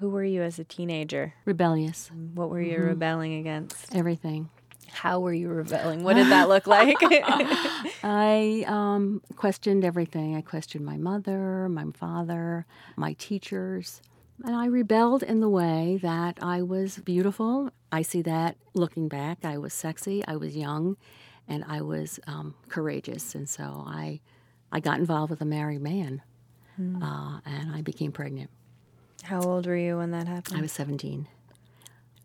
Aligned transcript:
Who 0.00 0.10
were 0.10 0.22
you 0.24 0.42
as 0.42 0.60
a 0.60 0.64
teenager? 0.64 1.34
Rebellious. 1.44 2.08
What 2.34 2.50
were 2.50 2.60
you 2.62 2.78
Mhm. 2.78 2.86
rebelling 2.86 3.34
against? 3.34 3.92
Everything. 3.94 4.48
How 4.92 5.18
were 5.18 5.32
you 5.32 5.48
rebelling? 5.48 6.04
What 6.04 6.14
did 6.14 6.28
that 6.28 6.48
look 6.48 6.66
like? 6.76 6.96
I 8.04 8.64
um, 8.68 9.22
questioned 9.34 9.84
everything. 9.84 10.36
I 10.36 10.40
questioned 10.40 10.84
my 10.84 10.96
mother, 10.96 11.68
my 11.68 11.84
father, 11.94 12.64
my 12.96 13.14
teachers. 13.14 14.00
And 14.44 14.54
I 14.54 14.66
rebelled 14.66 15.24
in 15.24 15.40
the 15.40 15.48
way 15.48 15.98
that 16.00 16.38
I 16.40 16.62
was 16.62 16.98
beautiful. 16.98 17.70
I 17.90 18.02
see 18.02 18.22
that 18.22 18.56
looking 18.74 19.08
back. 19.08 19.44
I 19.44 19.58
was 19.58 19.74
sexy, 19.74 20.24
I 20.28 20.36
was 20.36 20.56
young, 20.56 20.96
and 21.48 21.64
I 21.66 21.80
was 21.82 22.20
um, 22.28 22.54
courageous. 22.68 23.34
And 23.34 23.48
so 23.48 23.82
I, 23.84 24.20
I 24.70 24.78
got 24.78 25.00
involved 25.00 25.30
with 25.30 25.40
a 25.40 25.44
married 25.44 25.80
man, 25.82 26.22
uh, 26.78 27.40
and 27.44 27.72
I 27.74 27.82
became 27.82 28.12
pregnant. 28.12 28.50
How 29.24 29.42
old 29.42 29.66
were 29.66 29.76
you 29.76 29.98
when 29.98 30.10
that 30.12 30.26
happened? 30.26 30.58
I 30.58 30.60
was 30.62 30.72
17. 30.72 31.26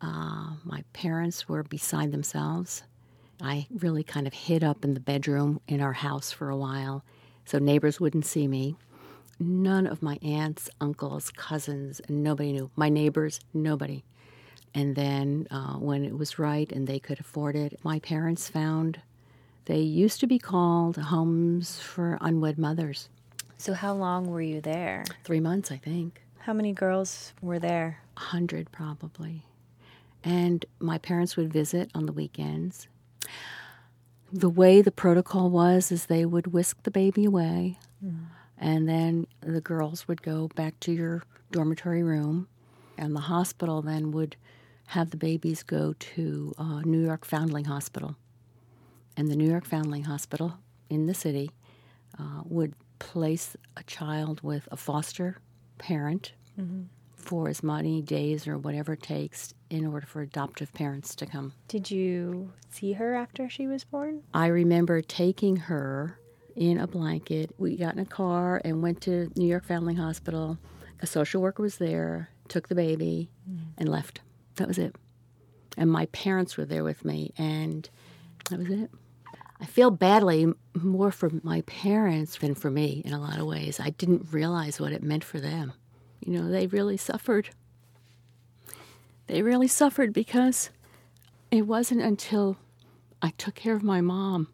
Uh, 0.00 0.52
my 0.64 0.84
parents 0.92 1.48
were 1.48 1.62
beside 1.62 2.12
themselves. 2.12 2.82
I 3.40 3.66
really 3.78 4.02
kind 4.02 4.26
of 4.26 4.32
hid 4.34 4.64
up 4.64 4.84
in 4.84 4.94
the 4.94 5.00
bedroom 5.00 5.60
in 5.68 5.80
our 5.80 5.92
house 5.92 6.32
for 6.32 6.50
a 6.50 6.56
while 6.56 7.04
so 7.44 7.58
neighbors 7.58 8.00
wouldn't 8.00 8.26
see 8.26 8.46
me. 8.46 8.76
None 9.40 9.86
of 9.86 10.02
my 10.02 10.18
aunts, 10.22 10.68
uncles, 10.80 11.30
cousins, 11.30 12.00
nobody 12.08 12.52
knew. 12.52 12.70
My 12.76 12.88
neighbors, 12.88 13.40
nobody. 13.54 14.04
And 14.74 14.96
then 14.96 15.46
uh, 15.50 15.74
when 15.74 16.04
it 16.04 16.18
was 16.18 16.38
right 16.38 16.70
and 16.70 16.86
they 16.86 16.98
could 16.98 17.20
afford 17.20 17.56
it, 17.56 17.78
my 17.82 18.00
parents 18.00 18.48
found 18.48 19.00
they 19.64 19.78
used 19.80 20.20
to 20.20 20.26
be 20.26 20.38
called 20.38 20.96
homes 20.96 21.78
for 21.78 22.18
unwed 22.20 22.58
mothers. 22.58 23.08
so 23.56 23.72
how 23.72 23.94
long 23.94 24.26
were 24.30 24.42
you 24.42 24.60
there? 24.60 25.04
Three 25.24 25.40
months, 25.40 25.70
I 25.70 25.76
think. 25.76 26.20
How 26.48 26.54
many 26.54 26.72
girls 26.72 27.34
were 27.42 27.58
there? 27.58 27.98
A 28.16 28.20
hundred 28.20 28.72
probably. 28.72 29.44
And 30.24 30.64
my 30.78 30.96
parents 30.96 31.36
would 31.36 31.52
visit 31.52 31.90
on 31.94 32.06
the 32.06 32.12
weekends. 32.12 32.88
The 34.32 34.48
way 34.48 34.80
the 34.80 34.90
protocol 34.90 35.50
was 35.50 35.92
is 35.92 36.06
they 36.06 36.24
would 36.24 36.46
whisk 36.54 36.84
the 36.84 36.90
baby 36.90 37.26
away, 37.26 37.78
and 38.56 38.88
then 38.88 39.26
the 39.42 39.60
girls 39.60 40.08
would 40.08 40.22
go 40.22 40.48
back 40.54 40.80
to 40.80 40.92
your 40.92 41.22
dormitory 41.50 42.02
room, 42.02 42.48
and 42.96 43.14
the 43.14 43.20
hospital 43.20 43.82
then 43.82 44.10
would 44.12 44.36
have 44.86 45.10
the 45.10 45.18
babies 45.18 45.62
go 45.62 45.94
to 45.98 46.54
uh, 46.56 46.80
New 46.80 47.04
York 47.04 47.26
Foundling 47.26 47.66
Hospital. 47.66 48.16
And 49.18 49.30
the 49.30 49.36
New 49.36 49.50
York 49.50 49.66
Foundling 49.66 50.04
Hospital 50.04 50.54
in 50.88 51.04
the 51.04 51.14
city 51.14 51.50
uh, 52.18 52.40
would 52.46 52.72
place 52.98 53.54
a 53.76 53.82
child 53.82 54.40
with 54.42 54.66
a 54.72 54.78
foster 54.78 55.42
parent 55.76 56.32
Mm-hmm. 56.58 56.82
for 57.16 57.48
as 57.48 57.62
many 57.62 58.02
days 58.02 58.48
or 58.48 58.58
whatever 58.58 58.94
it 58.94 59.02
takes 59.02 59.54
in 59.70 59.86
order 59.86 60.06
for 60.06 60.22
adoptive 60.22 60.72
parents 60.72 61.14
to 61.16 61.26
come. 61.26 61.52
Did 61.68 61.90
you 61.90 62.52
see 62.70 62.94
her 62.94 63.14
after 63.14 63.48
she 63.48 63.66
was 63.66 63.84
born? 63.84 64.22
I 64.34 64.46
remember 64.46 65.00
taking 65.02 65.56
her 65.56 66.18
in 66.56 66.78
a 66.78 66.86
blanket. 66.86 67.54
We 67.58 67.76
got 67.76 67.94
in 67.94 68.00
a 68.00 68.06
car 68.06 68.60
and 68.64 68.82
went 68.82 69.00
to 69.02 69.30
New 69.36 69.46
York 69.46 69.64
Family 69.64 69.94
Hospital. 69.94 70.58
A 71.00 71.06
social 71.06 71.40
worker 71.40 71.62
was 71.62 71.76
there, 71.76 72.30
took 72.48 72.68
the 72.68 72.74
baby, 72.74 73.30
mm-hmm. 73.48 73.62
and 73.76 73.88
left. 73.88 74.20
That 74.56 74.66
was 74.66 74.78
it. 74.78 74.96
And 75.76 75.90
my 75.90 76.06
parents 76.06 76.56
were 76.56 76.64
there 76.64 76.82
with 76.82 77.04
me, 77.04 77.32
and 77.38 77.88
that 78.50 78.58
was 78.58 78.70
it. 78.70 78.90
I 79.60 79.66
feel 79.66 79.90
badly 79.90 80.52
more 80.74 81.12
for 81.12 81.30
my 81.42 81.60
parents 81.62 82.38
than 82.38 82.54
for 82.54 82.70
me 82.70 83.02
in 83.04 83.12
a 83.12 83.20
lot 83.20 83.38
of 83.38 83.46
ways. 83.46 83.78
I 83.78 83.90
didn't 83.90 84.28
realize 84.32 84.80
what 84.80 84.92
it 84.92 85.02
meant 85.02 85.24
for 85.24 85.38
them. 85.40 85.72
You 86.20 86.32
know, 86.32 86.48
they 86.48 86.66
really 86.66 86.96
suffered. 86.96 87.50
They 89.26 89.42
really 89.42 89.68
suffered 89.68 90.12
because 90.12 90.70
it 91.50 91.62
wasn't 91.62 92.02
until 92.02 92.56
I 93.20 93.30
took 93.30 93.54
care 93.54 93.74
of 93.74 93.82
my 93.82 94.00
mom 94.00 94.48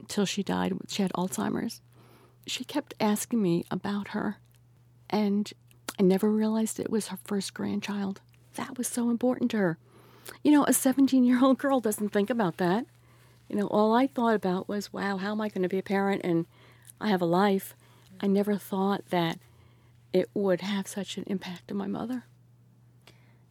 until 0.00 0.26
she 0.26 0.42
died. 0.42 0.74
She 0.88 1.02
had 1.02 1.12
Alzheimer's. 1.12 1.80
She 2.46 2.64
kept 2.64 2.94
asking 3.00 3.40
me 3.40 3.64
about 3.70 4.08
her, 4.08 4.36
and 5.08 5.50
I 5.98 6.02
never 6.02 6.30
realized 6.30 6.78
it 6.78 6.90
was 6.90 7.08
her 7.08 7.18
first 7.24 7.54
grandchild. 7.54 8.20
That 8.56 8.76
was 8.76 8.86
so 8.86 9.10
important 9.10 9.50
to 9.52 9.56
her. 9.58 9.78
You 10.42 10.52
know, 10.52 10.64
a 10.64 10.72
17 10.72 11.24
year 11.24 11.42
old 11.42 11.58
girl 11.58 11.80
doesn't 11.80 12.10
think 12.10 12.30
about 12.30 12.58
that. 12.58 12.86
You 13.48 13.56
know, 13.56 13.66
all 13.66 13.94
I 13.94 14.06
thought 14.06 14.34
about 14.34 14.68
was, 14.68 14.92
wow, 14.92 15.16
how 15.16 15.32
am 15.32 15.40
I 15.40 15.48
going 15.48 15.62
to 15.62 15.68
be 15.68 15.78
a 15.78 15.82
parent 15.82 16.22
and 16.24 16.46
I 17.00 17.08
have 17.08 17.22
a 17.22 17.26
life? 17.26 17.74
I 18.20 18.26
never 18.26 18.56
thought 18.56 19.04
that 19.10 19.38
it 20.14 20.30
would 20.32 20.60
have 20.60 20.86
such 20.86 21.18
an 21.18 21.24
impact 21.26 21.70
on 21.70 21.76
my 21.76 21.88
mother. 21.88 22.24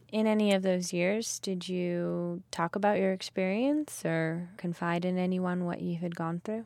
In 0.08 0.26
any 0.26 0.52
of 0.52 0.62
those 0.62 0.92
years, 0.92 1.38
did 1.38 1.68
you 1.68 2.42
talk 2.50 2.74
about 2.74 2.98
your 2.98 3.12
experience 3.12 4.02
or 4.04 4.48
confide 4.56 5.04
in 5.04 5.18
anyone 5.18 5.66
what 5.66 5.82
you 5.82 5.96
had 5.96 6.16
gone 6.16 6.40
through? 6.42 6.64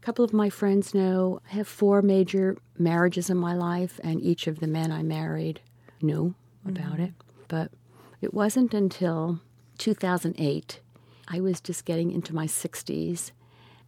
A 0.00 0.04
couple 0.04 0.24
of 0.24 0.32
my 0.32 0.48
friends 0.48 0.94
know 0.94 1.40
I 1.50 1.54
have 1.54 1.68
four 1.68 2.02
major 2.02 2.56
marriages 2.78 3.30
in 3.30 3.36
my 3.36 3.54
life, 3.54 3.98
and 4.04 4.20
each 4.20 4.46
of 4.46 4.60
the 4.60 4.66
men 4.66 4.92
I 4.92 5.02
married 5.02 5.60
knew 6.00 6.34
about 6.64 6.94
mm-hmm. 6.94 7.02
it. 7.04 7.12
But 7.48 7.72
it 8.20 8.32
wasn't 8.32 8.74
until 8.74 9.40
2008, 9.78 10.80
I 11.28 11.40
was 11.40 11.60
just 11.60 11.84
getting 11.84 12.10
into 12.10 12.34
my 12.34 12.46
60s, 12.46 13.32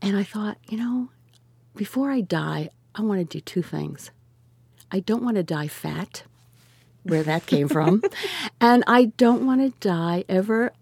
and 0.00 0.16
I 0.16 0.24
thought, 0.24 0.58
you 0.68 0.78
know, 0.78 1.10
before 1.76 2.10
I 2.10 2.22
die, 2.22 2.70
I 2.94 3.02
want 3.02 3.20
to 3.20 3.24
do 3.24 3.40
two 3.40 3.62
things. 3.62 4.10
I 4.90 5.00
don't 5.00 5.22
want 5.22 5.36
to 5.36 5.42
die 5.42 5.68
fat, 5.68 6.24
where 7.02 7.22
that 7.22 7.46
came 7.46 7.68
from, 7.68 8.02
and 8.60 8.84
I 8.86 9.06
don't 9.16 9.46
want 9.46 9.60
to 9.60 9.78
die 9.86 10.24
ever 10.28 10.72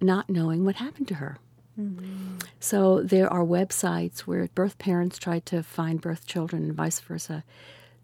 not 0.00 0.30
knowing 0.30 0.64
what 0.64 0.76
happened 0.76 1.08
to 1.08 1.14
her. 1.14 1.38
Mm-hmm. 1.78 2.38
So 2.60 3.02
there 3.02 3.32
are 3.32 3.44
websites 3.44 4.20
where 4.20 4.48
birth 4.54 4.78
parents 4.78 5.18
try 5.18 5.38
to 5.40 5.62
find 5.62 6.00
birth 6.00 6.26
children 6.26 6.64
and 6.64 6.74
vice 6.74 6.98
versa. 7.00 7.44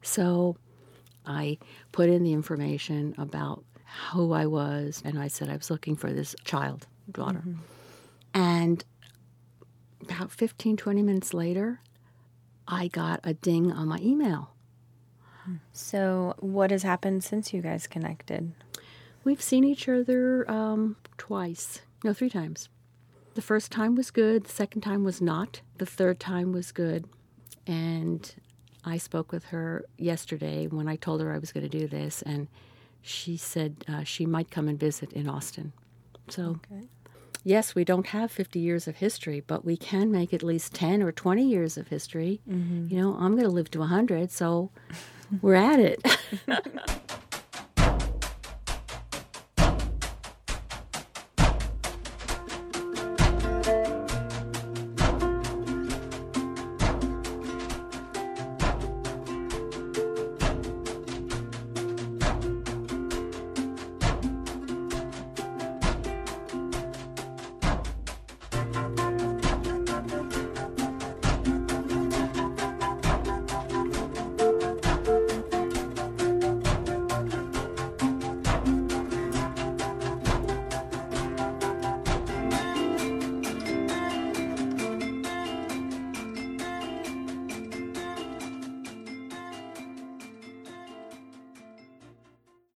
So 0.03 0.57
I 1.27 1.59
put 1.93 2.09
in 2.09 2.23
the 2.23 2.33
information 2.33 3.15
about 3.19 3.65
who 4.13 4.33
I 4.33 4.47
was, 4.47 5.03
and 5.05 5.19
I 5.19 5.29
said 5.29 5.49
I 5.49 5.57
was 5.57 5.71
looking 5.71 5.97
for 5.97 6.13
this 6.13 6.35
child, 6.45 6.87
daughter. 7.11 7.41
Mm-hmm. 7.41 7.61
And 8.35 8.85
about 10.03 10.31
15, 10.33 10.77
20 10.77 11.03
minutes 11.03 11.33
later, 11.33 11.81
I 12.67 12.89
got 12.89 13.21
a 13.25 13.35
ding 13.35 13.71
on 13.71 13.89
my 13.89 13.99
email. 13.99 14.51
So, 15.73 16.35
what 16.39 16.71
has 16.71 16.83
happened 16.83 17.25
since 17.25 17.53
you 17.53 17.61
guys 17.63 17.87
connected? 17.87 18.53
We've 19.25 19.43
seen 19.43 19.65
each 19.65 19.89
other 19.89 20.49
um, 20.51 20.97
twice, 21.19 21.81
no, 22.03 22.13
three 22.13 22.29
times. 22.31 22.69
The 23.35 23.43
first 23.43 23.73
time 23.73 23.95
was 23.95 24.11
good, 24.11 24.45
the 24.45 24.53
second 24.53 24.83
time 24.83 25.03
was 25.03 25.21
not, 25.21 25.61
the 25.79 25.87
third 25.87 26.21
time 26.21 26.53
was 26.53 26.71
good. 26.73 27.07
And 27.67 28.33
I 28.85 28.99
spoke 28.99 29.33
with 29.33 29.45
her 29.47 29.85
yesterday 29.99 30.67
when 30.67 30.89
I 30.89 30.97
told 30.97 31.21
her 31.21 31.33
I 31.33 31.39
was 31.39 31.53
going 31.53 31.69
to 31.69 31.79
do 31.79 31.87
this, 31.89 32.23
and 32.23 32.49
she 33.03 33.37
said 33.37 33.85
uh, 33.89 34.05
she 34.05 34.27
might 34.27 34.51
come 34.51 34.69
and 34.69 34.79
visit 34.79 35.13
in 35.15 35.29
Austin. 35.29 35.73
So, 36.29 36.61
Okay. 36.73 36.87
yes, 37.43 37.75
we 37.75 37.85
don't 37.85 38.07
have 38.09 38.31
50 38.31 38.59
years 38.61 38.87
of 38.87 38.97
history, 38.97 39.41
but 39.47 39.65
we 39.65 39.77
can 39.77 40.13
make 40.13 40.33
at 40.33 40.43
least 40.43 40.75
10 40.75 41.03
or 41.03 41.13
20 41.13 41.43
years 41.47 41.77
of 41.77 41.89
history. 41.89 42.41
You 42.47 43.01
know, 43.01 43.15
I'm 43.15 43.33
going 43.33 43.45
to 43.45 43.49
live 43.51 43.71
to 43.73 43.81
100, 43.81 44.31
so 44.31 44.71
we're 45.43 45.55
at 45.55 45.81
it. 45.81 46.03